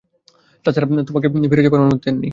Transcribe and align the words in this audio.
তা 0.65 0.69
ছাড়া, 0.73 0.85
আমাকে 1.11 1.27
তো 1.33 1.49
ফিরে 1.51 1.63
যাবার 1.65 1.79
অনুমতি 1.81 2.05
দেন 2.05 2.15
নি। 2.21 2.29